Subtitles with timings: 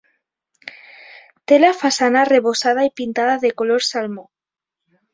[1.51, 4.29] Té la façana arrebossada i pintada de color salmó.